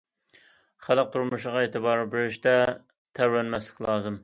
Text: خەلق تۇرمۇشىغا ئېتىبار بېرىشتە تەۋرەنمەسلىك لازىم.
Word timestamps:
خەلق 0.85 1.11
تۇرمۇشىغا 1.15 1.61
ئېتىبار 1.67 2.03
بېرىشتە 2.15 2.57
تەۋرەنمەسلىك 3.21 3.87
لازىم. 3.89 4.19